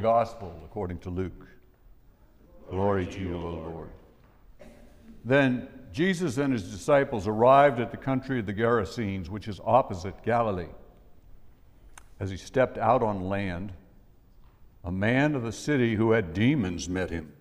[0.00, 1.46] Holy Gospel according to Luke.
[2.70, 3.90] Glory to you, O Lord.
[5.26, 10.22] Then Jesus and his disciples arrived at the country of the Gerasenes, which is opposite
[10.22, 10.72] Galilee.
[12.18, 13.74] As he stepped out on land,
[14.84, 17.34] a man of the city who had demons met him.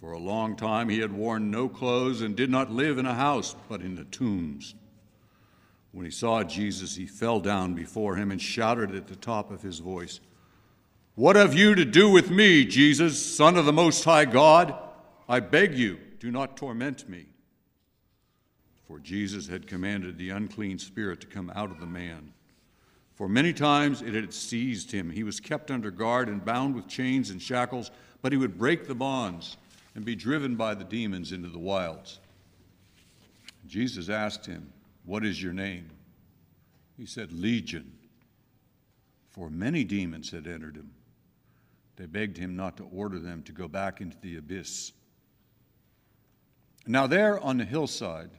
[0.00, 3.14] For a long time he had worn no clothes and did not live in a
[3.14, 4.74] house, but in the tombs.
[5.92, 9.62] When he saw Jesus, he fell down before him and shouted at the top of
[9.62, 10.18] his voice,
[11.18, 14.72] What have you to do with me, Jesus, Son of the Most High God?
[15.28, 17.26] I beg you, do not torment me.
[18.86, 22.32] For Jesus had commanded the unclean spirit to come out of the man.
[23.16, 25.10] For many times it had seized him.
[25.10, 27.90] He was kept under guard and bound with chains and shackles,
[28.22, 29.56] but he would break the bonds
[29.96, 32.20] and be driven by the demons into the wilds.
[33.66, 34.72] Jesus asked him,
[35.04, 35.90] What is your name?
[36.96, 37.94] He said, Legion.
[39.30, 40.92] For many demons had entered him.
[41.98, 44.92] They begged him not to order them to go back into the abyss.
[46.86, 48.30] Now, there on the hillside,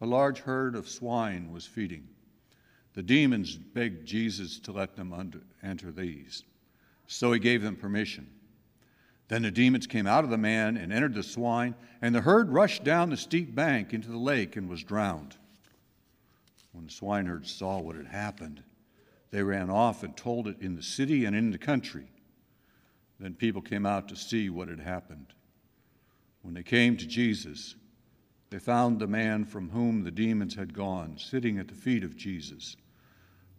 [0.00, 2.06] a large herd of swine was feeding.
[2.94, 6.44] The demons begged Jesus to let them under, enter these.
[7.08, 8.28] So he gave them permission.
[9.26, 12.50] Then the demons came out of the man and entered the swine, and the herd
[12.50, 15.36] rushed down the steep bank into the lake and was drowned.
[16.72, 18.62] When the swineherds saw what had happened,
[19.32, 22.06] they ran off and told it in the city and in the country.
[23.20, 25.26] Then people came out to see what had happened.
[26.42, 27.74] When they came to Jesus,
[28.48, 32.16] they found the man from whom the demons had gone sitting at the feet of
[32.16, 32.76] Jesus,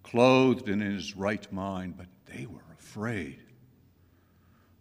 [0.02, 3.40] clothed and in his right mind, but they were afraid.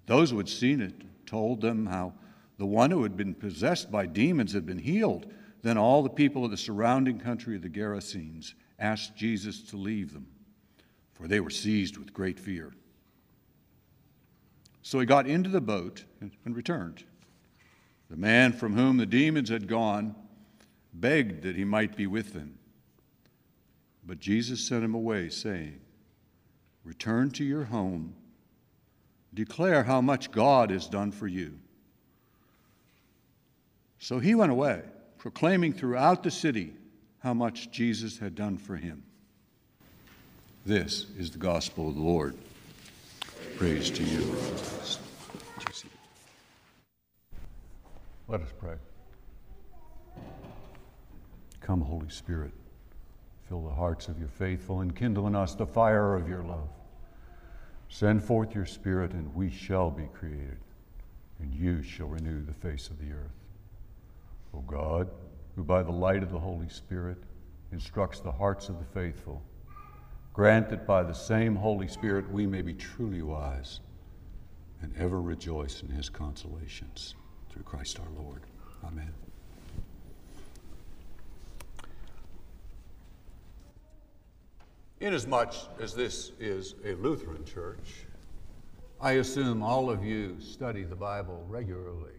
[0.07, 0.95] Those who had seen it
[1.27, 2.15] told them how
[2.57, 5.31] the one who had been possessed by demons had been healed.
[5.63, 10.15] Then all the people of the surrounding country of the Gerasenes asked Jesus to leave
[10.15, 10.27] them,
[11.13, 12.73] for they were seized with great fear.
[14.83, 17.05] So he got into the boat and returned.
[18.09, 20.15] The man from whom the demons had gone
[20.93, 22.59] begged that he might be with them.
[24.05, 25.81] But Jesus sent him away, saying,
[26.85, 28.15] Return to your home
[29.33, 31.59] Declare how much God has done for you.
[33.99, 34.83] So he went away,
[35.19, 36.75] proclaiming throughout the city
[37.21, 39.05] how much Jesus had done for him.
[40.67, 42.37] This is the gospel of the Lord.
[43.61, 44.21] Praise to you.
[48.27, 48.77] Let us pray.
[51.61, 52.53] Come, Holy Spirit,
[53.51, 56.71] fill the hearts of your faithful and kindle in us the fire of your love.
[57.91, 60.57] Send forth your Spirit, and we shall be created,
[61.39, 63.45] and you shall renew the face of the earth.
[64.55, 65.11] O God,
[65.55, 67.19] who by the light of the Holy Spirit
[67.73, 69.43] instructs the hearts of the faithful,
[70.33, 73.81] grant that by the same Holy Spirit we may be truly wise
[74.83, 77.15] and ever rejoice in his consolations.
[77.51, 78.43] Through Christ our Lord.
[78.85, 79.13] Amen.
[85.01, 88.05] Inasmuch as this is a Lutheran church,
[89.01, 92.13] I assume all of you study the Bible regularly.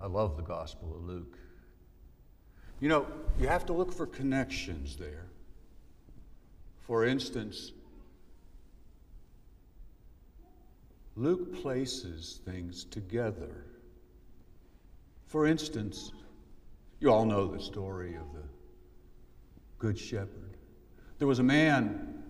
[0.00, 1.36] I love the Gospel of Luke.
[2.80, 3.06] You know,
[3.38, 5.26] you have to look for connections there.
[6.80, 7.72] For instance,
[11.16, 13.64] Luke places things together.
[15.26, 16.12] For instance,
[17.00, 18.44] you all know the story of the
[19.78, 20.56] good shepherd.
[21.18, 22.22] There was a man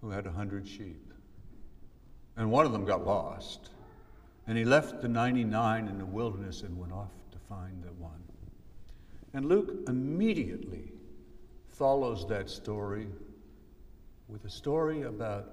[0.00, 1.12] who had a hundred sheep,
[2.36, 3.70] and one of them got lost.
[4.46, 8.22] And he left the 99 in the wilderness and went off to find the one.
[9.36, 10.92] And Luke immediately
[11.68, 13.06] follows that story
[14.28, 15.52] with a story about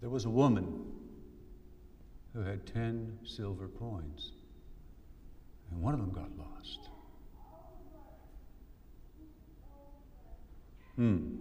[0.00, 0.82] there was a woman
[2.34, 4.32] who had 10 silver coins,
[5.70, 6.88] and one of them got lost.
[10.96, 11.36] Hmm.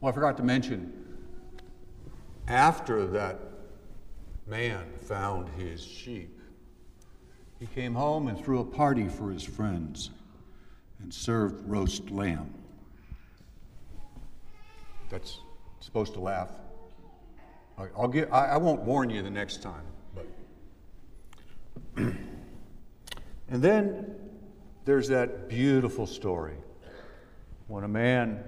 [0.00, 0.92] Well, I forgot to mention,
[2.46, 3.40] after that
[4.46, 6.35] man found his sheep,
[7.58, 10.10] he came home and threw a party for his friends
[11.00, 12.52] and served roast lamb.
[15.10, 15.40] That's
[15.80, 16.50] supposed to laugh.
[17.78, 20.26] I'll get, I, I won't warn you the next time, but.
[23.48, 24.14] and then
[24.84, 26.56] there's that beautiful story
[27.68, 28.42] when a man,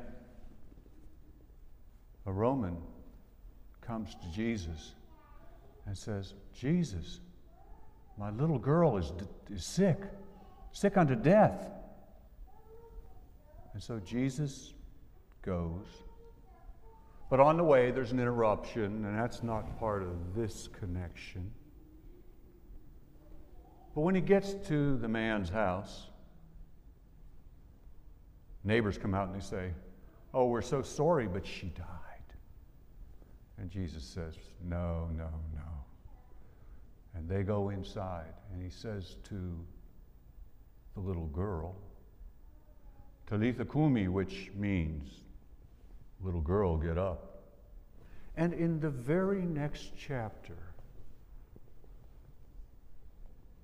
[2.26, 2.76] a Roman,
[3.80, 4.94] comes to Jesus
[5.86, 7.20] and says, Jesus,
[8.18, 9.12] my little girl is,
[9.50, 9.98] is sick,
[10.72, 11.70] sick unto death.
[13.72, 14.74] And so Jesus
[15.42, 15.86] goes
[17.30, 21.50] But on the way, there's an interruption, and that's not part of this connection.
[23.94, 26.08] But when he gets to the man's house,
[28.64, 29.70] neighbors come out and they say,
[30.34, 31.86] Oh, we're so sorry, but she died.
[33.58, 35.77] And Jesus says, No, no, no.
[37.18, 39.58] And they go inside, and he says to
[40.94, 41.74] the little girl,
[43.26, 45.24] Talitha Kumi, which means,
[46.22, 47.42] little girl, get up.
[48.36, 50.54] And in the very next chapter,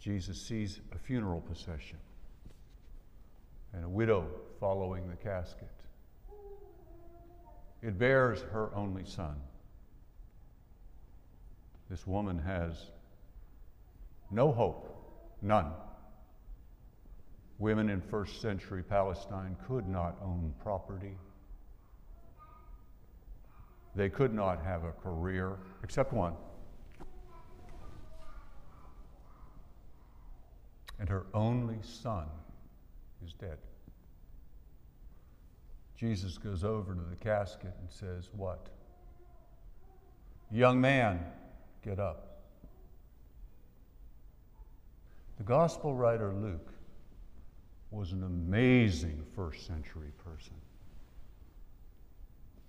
[0.01, 1.99] Jesus sees a funeral procession
[3.73, 4.27] and a widow
[4.59, 5.71] following the casket.
[7.83, 9.37] It bears her only son.
[11.89, 12.91] This woman has
[14.35, 14.93] no hope,
[15.41, 15.71] none.
[17.59, 21.17] Women in first century Palestine could not own property.
[23.95, 26.35] They could not have a career, except one.
[30.99, 32.27] And her only son
[33.25, 33.59] is dead.
[35.97, 38.69] Jesus goes over to the casket and says, What?
[40.51, 41.21] Young man,
[41.85, 42.34] get up.
[45.39, 46.73] The gospel writer Luke
[47.91, 50.55] was an amazing first century person.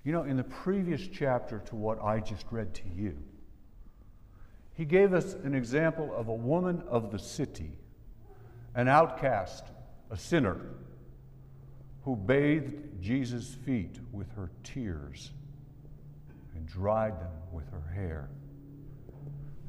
[0.03, 3.17] You know, in the previous chapter to what I just read to you,
[4.73, 7.71] he gave us an example of a woman of the city,
[8.75, 9.65] an outcast,
[10.11, 10.59] a sinner,
[12.03, 15.31] who bathed Jesus' feet with her tears
[16.55, 18.29] and dried them with her hair.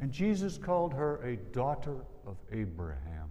[0.01, 3.31] And Jesus called her a daughter of Abraham.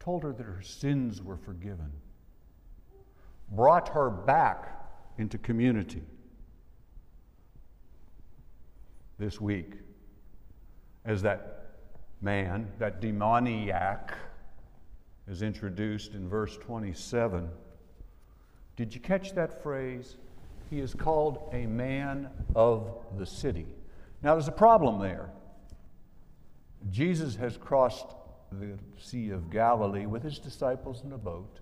[0.00, 1.92] Told her that her sins were forgiven.
[3.50, 4.74] Brought her back
[5.18, 6.02] into community.
[9.18, 9.72] This week,
[11.04, 11.66] as that
[12.20, 14.14] man, that demoniac,
[15.28, 17.48] is introduced in verse 27,
[18.76, 20.16] did you catch that phrase?
[20.70, 23.66] He is called a man of the city.
[24.22, 25.30] Now, there's a problem there.
[26.90, 28.14] Jesus has crossed
[28.52, 31.60] the Sea of Galilee with his disciples in a boat.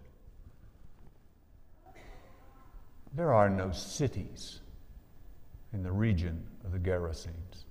[3.15, 4.61] There are no cities
[5.73, 7.65] in the region of the Gerasenes.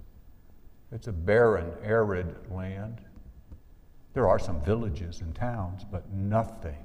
[0.92, 3.02] It's a barren, arid land.
[4.14, 6.84] There are some villages and towns, but nothing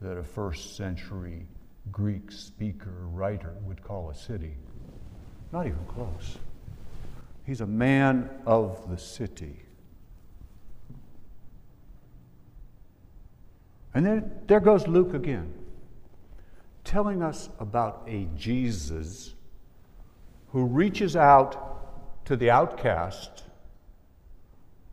[0.00, 1.46] that a first century
[1.90, 4.54] Greek speaker, writer would call a city.
[5.52, 6.38] Not even close.
[7.44, 9.64] He's a man of the city.
[13.94, 15.52] And then there goes Luke again,
[16.84, 19.34] telling us about a Jesus
[20.48, 23.44] who reaches out to the outcast,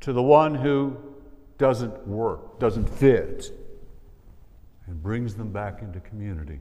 [0.02, 0.98] to the one who
[1.58, 3.52] doesn't work, doesn't fit,
[4.88, 6.60] and brings them back into community.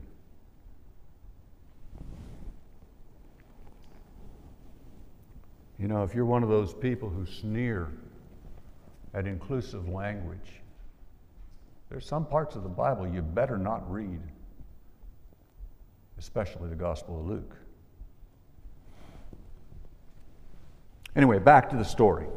[5.79, 7.89] You know, if you're one of those people who sneer
[9.13, 10.61] at inclusive language,
[11.89, 14.19] there's some parts of the Bible you better not read,
[16.17, 17.55] especially the Gospel of Luke.
[21.15, 22.27] Anyway, back to the story.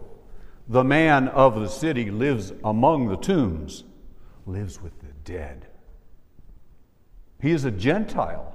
[0.69, 3.83] The man of the city lives among the tombs,
[4.47, 5.67] lives with the dead.
[7.41, 8.55] He is a Gentile.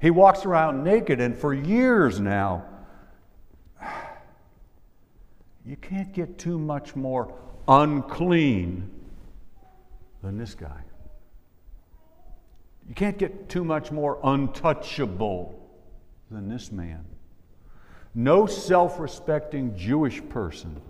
[0.00, 2.66] He walks around naked, and for years now,
[5.64, 7.32] you can't get too much more
[7.68, 8.90] unclean
[10.22, 10.82] than this guy.
[12.88, 15.58] You can't get too much more untouchable
[16.30, 17.04] than this man.
[18.14, 20.80] No self respecting Jewish person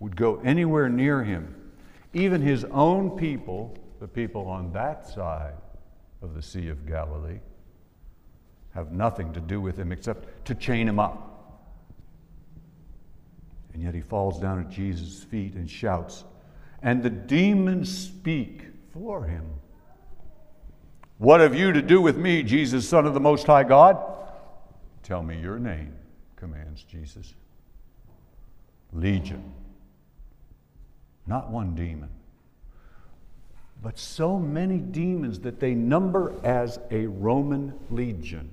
[0.00, 1.54] would go anywhere near him.
[2.12, 5.54] Even his own people, the people on that side
[6.20, 7.40] of the Sea of Galilee,
[8.74, 11.35] have nothing to do with him except to chain him up.
[13.76, 16.24] And yet he falls down at Jesus' feet and shouts,
[16.80, 18.62] and the demons speak
[18.94, 19.44] for him.
[21.18, 24.02] What have you to do with me, Jesus, Son of the Most High God?
[25.02, 25.92] Tell me your name,
[26.36, 27.34] commands Jesus.
[28.94, 29.52] Legion.
[31.26, 32.08] Not one demon,
[33.82, 38.48] but so many demons that they number as a Roman legion.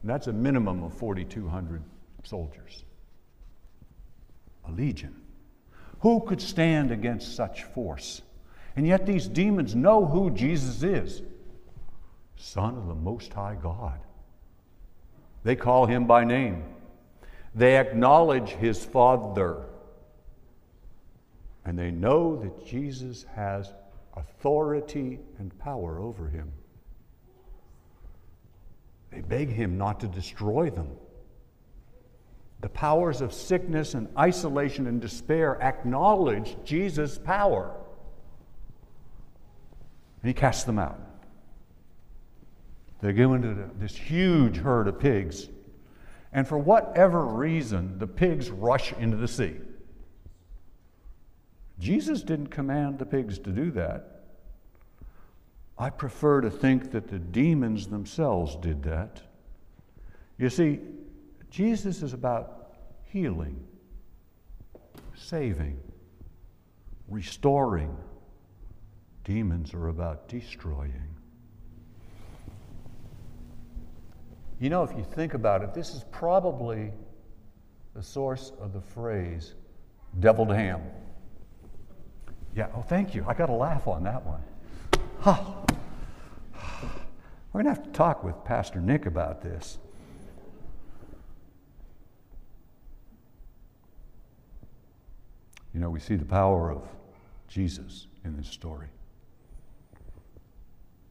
[0.00, 1.82] And that's a minimum of 4,200
[2.24, 2.84] soldiers
[4.68, 5.14] a legion.
[6.00, 8.22] Who could stand against such force?
[8.76, 11.22] And yet these demons know who Jesus is.
[12.36, 13.98] Son of the Most High God.
[15.42, 16.64] They call him by name.
[17.54, 19.64] They acknowledge his Father.
[21.64, 23.72] And they know that Jesus has
[24.16, 26.52] authority and power over him.
[29.10, 30.90] They beg him not to destroy them.
[32.60, 37.74] The powers of sickness and isolation and despair acknowledge Jesus' power.
[40.22, 40.98] And he casts them out.
[43.00, 45.48] They go into this huge herd of pigs.
[46.32, 49.56] And for whatever reason, the pigs rush into the sea.
[51.78, 54.22] Jesus didn't command the pigs to do that.
[55.78, 59.20] I prefer to think that the demons themselves did that.
[60.38, 60.80] You see,
[61.50, 62.74] Jesus is about
[63.04, 63.62] healing,
[65.14, 65.78] saving,
[67.08, 67.96] restoring.
[69.24, 71.16] Demons are about destroying.
[74.60, 76.92] You know, if you think about it, this is probably
[77.94, 79.54] the source of the phrase
[80.20, 80.80] deviled ham.
[82.54, 83.24] Yeah, oh, thank you.
[83.28, 84.42] I got a laugh on that one.
[85.20, 85.42] Huh.
[87.52, 89.78] We're going to have to talk with Pastor Nick about this.
[95.76, 96.88] You know, we see the power of
[97.48, 98.86] Jesus in this story.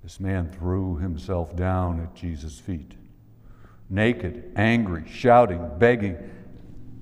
[0.01, 2.95] This man threw himself down at Jesus' feet,
[3.91, 6.17] naked, angry, shouting, begging.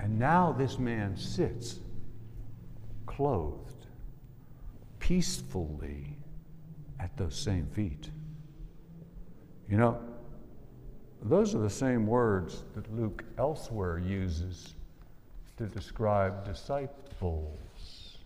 [0.01, 1.79] And now this man sits,
[3.05, 3.85] clothed,
[4.99, 6.17] peacefully
[6.99, 8.09] at those same feet.
[9.69, 10.01] You know,
[11.21, 14.73] those are the same words that Luke elsewhere uses
[15.57, 18.17] to describe disciples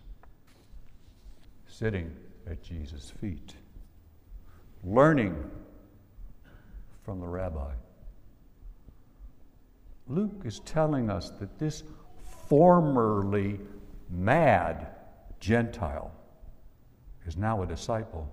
[1.68, 2.10] sitting
[2.50, 3.54] at Jesus' feet,
[4.82, 5.50] learning
[7.04, 7.72] from the rabbi.
[10.08, 11.82] Luke is telling us that this
[12.48, 13.60] formerly
[14.10, 14.88] mad
[15.38, 16.10] Gentile
[17.26, 18.28] is now a disciple.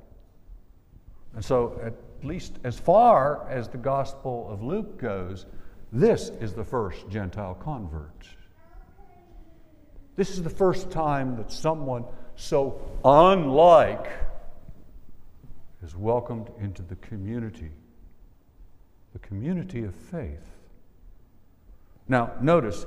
[1.35, 5.45] And so, at least as far as the Gospel of Luke goes,
[5.91, 8.25] this is the first Gentile convert.
[10.15, 12.05] This is the first time that someone
[12.36, 14.07] so unlike
[15.84, 17.72] is welcomed into the community,
[19.13, 20.51] the community of faith.
[22.07, 22.86] Now, notice,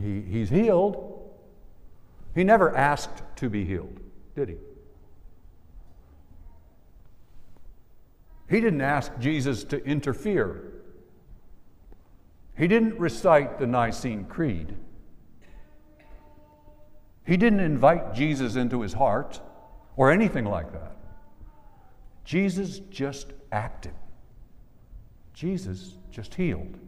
[0.00, 1.20] he, he's healed.
[2.34, 4.00] He never asked to be healed,
[4.34, 4.56] did he?
[8.48, 10.72] He didn't ask Jesus to interfere.
[12.56, 14.76] He didn't recite the Nicene Creed.
[17.24, 19.40] He didn't invite Jesus into his heart
[19.96, 20.96] or anything like that.
[22.24, 23.94] Jesus just acted.
[25.34, 26.78] Jesus just healed.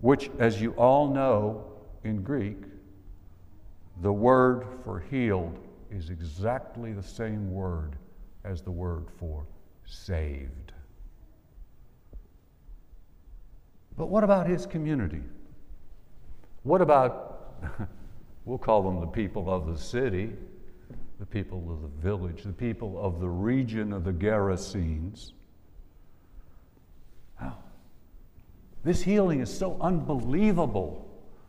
[0.00, 1.64] Which, as you all know
[2.04, 2.58] in Greek,
[4.02, 5.58] the word for healed
[5.90, 7.96] is exactly the same word
[8.44, 9.44] as the word for
[9.84, 10.72] saved.
[13.96, 15.22] But what about his community?
[16.62, 17.56] What about
[18.48, 20.32] We'll call them the people of the city,
[21.20, 25.32] the people of the village, the people of the region of the Gerasenes.
[27.38, 27.58] Wow.
[28.82, 31.06] This healing is so unbelievable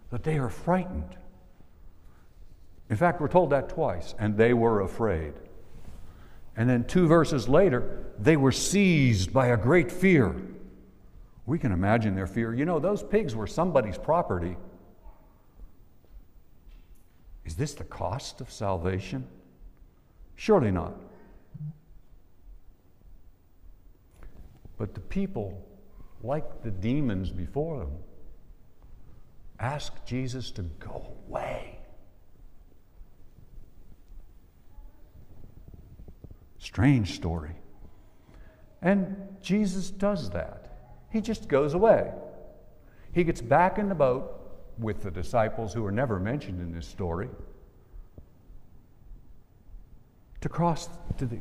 [0.10, 1.16] that they are frightened.
[2.90, 5.36] In fact, we're told that twice, and they were afraid.
[6.58, 10.36] And then two verses later, they were seized by a great fear.
[11.46, 12.54] We can imagine their fear.
[12.54, 14.58] You know, those pigs were somebody's property.
[17.50, 19.26] Is this the cost of salvation?
[20.36, 20.94] Surely not.
[24.78, 25.60] But the people,
[26.22, 27.98] like the demons before them,
[29.60, 31.80] ask Jesus to go away.
[36.60, 37.56] Strange story.
[38.84, 41.00] And Jesus does that.
[41.10, 42.12] He just goes away.
[43.12, 44.39] He gets back in the boat
[44.80, 47.30] with the disciples who are never mentioned in this story
[50.42, 51.40] to cross to the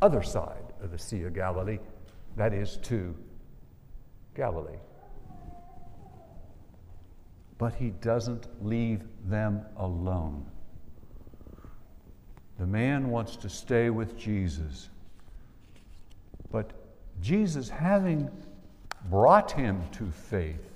[0.00, 1.78] other side of the Sea of Galilee,
[2.36, 3.14] that is, to
[4.34, 4.78] Galilee.
[7.58, 10.46] But he doesn't leave them alone.
[12.58, 14.88] The man wants to stay with Jesus.
[16.50, 16.72] But
[17.20, 18.30] Jesus, having
[19.10, 20.75] brought him to faith,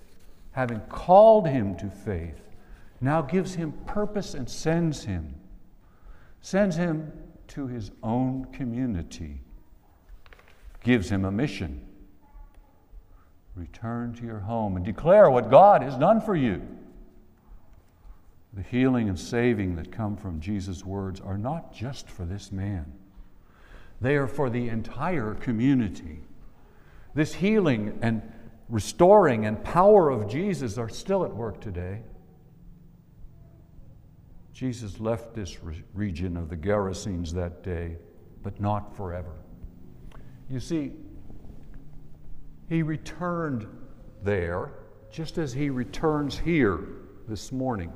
[0.52, 2.40] having called him to faith,
[3.00, 5.34] now gives him purpose and sends him.
[6.40, 7.12] Sends him
[7.48, 9.40] to his own community,
[10.82, 11.86] gives him a mission.
[13.56, 16.62] Return to your home and declare what God has done for you.
[18.52, 22.92] The healing and saving that come from Jesus' words are not just for this man,
[24.00, 26.20] they are for the entire community.
[27.14, 28.22] This healing and
[28.70, 32.02] restoring and power of Jesus are still at work today.
[34.52, 37.96] Jesus left this re- region of the Gerasenes that day,
[38.42, 39.32] but not forever.
[40.48, 40.92] You see,
[42.68, 43.66] he returned
[44.22, 44.72] there
[45.10, 46.86] just as he returns here
[47.26, 47.92] this morning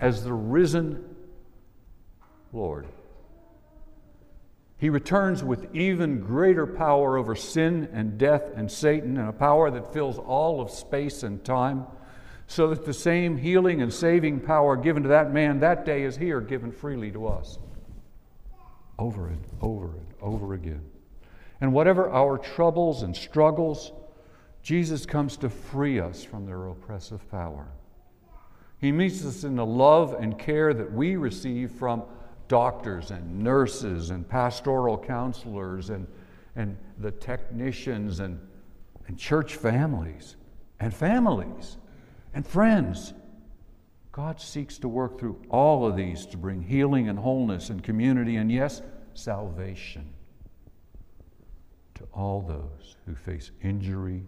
[0.00, 1.04] as the risen
[2.52, 2.86] Lord.
[4.80, 9.70] He returns with even greater power over sin and death and Satan, and a power
[9.70, 11.84] that fills all of space and time,
[12.46, 16.16] so that the same healing and saving power given to that man that day is
[16.16, 17.58] here, given freely to us.
[18.98, 20.82] Over and over and over again.
[21.60, 23.92] And whatever our troubles and struggles,
[24.62, 27.68] Jesus comes to free us from their oppressive power.
[28.78, 32.04] He meets us in the love and care that we receive from
[32.50, 36.04] doctors and nurses and pastoral counselors and,
[36.56, 38.40] and the technicians and,
[39.06, 40.34] and church families
[40.80, 41.76] and families
[42.34, 43.14] and friends.
[44.10, 48.34] God seeks to work through all of these to bring healing and wholeness and community
[48.34, 48.82] and, yes,
[49.14, 50.12] salvation
[51.94, 54.24] to all those who face injury,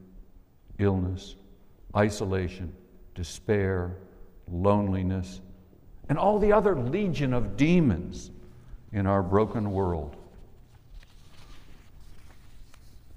[0.78, 1.34] illness,
[1.96, 2.72] isolation,
[3.16, 3.96] despair,
[4.46, 5.40] loneliness,
[6.08, 8.30] and all the other legion of demons
[8.92, 10.16] in our broken world.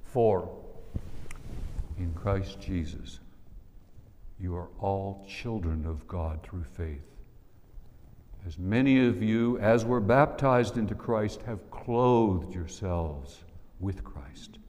[0.05, 0.49] For
[1.97, 3.19] in Christ Jesus,
[4.39, 7.01] you are all children of God through faith.
[8.47, 13.43] As many of you, as were baptized into Christ, have clothed yourselves
[13.79, 14.59] with Christ.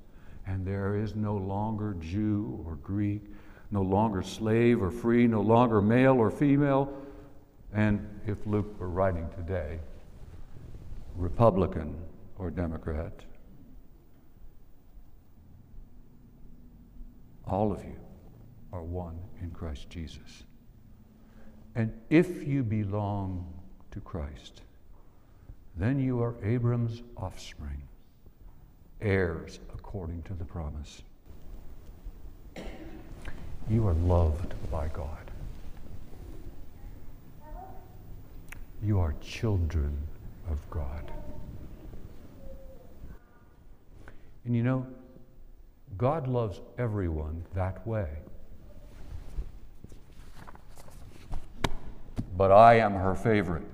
[0.46, 3.22] And there is no longer Jew or Greek,
[3.70, 6.92] no longer slave or free, no longer male or female,
[7.76, 9.78] and if Luke were writing today,
[11.14, 11.94] Republican
[12.38, 13.12] or Democrat.
[17.46, 17.96] All of you
[18.72, 20.44] are one in Christ Jesus.
[21.74, 23.46] And if you belong
[23.90, 24.62] to Christ,
[25.76, 27.82] then you are Abram's offspring,
[29.02, 31.02] heirs according to the promise.
[33.68, 35.25] You are loved by God.
[38.86, 39.98] You are children
[40.48, 41.10] of God.
[44.44, 44.86] And you know,
[45.98, 48.06] God loves everyone that way.
[52.36, 53.64] But I am her favorite.